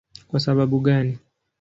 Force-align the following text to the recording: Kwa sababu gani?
Kwa 0.27 0.39
sababu 0.39 0.79
gani? 0.79 1.17